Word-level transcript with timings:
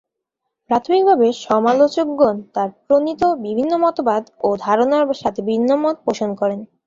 প্রাথমিকভাবে 0.69 1.27
সমালোচকগণ 1.45 2.35
তার 2.55 2.69
প্রণীত 2.85 3.21
বিভিন্ন 3.45 3.73
মতবাদ 3.83 4.23
ও 4.39 4.49
ধারণার 4.65 5.05
সাথে 5.21 5.41
ভিন্নমত 5.49 5.95
পোষণ 6.05 6.29
করেন। 6.41 6.59